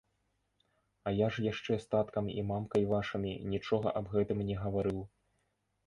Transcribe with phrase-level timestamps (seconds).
[1.11, 4.99] А я ж яшчэ з таткам і мамкай вашымі нічога аб гэтым не гаварыў.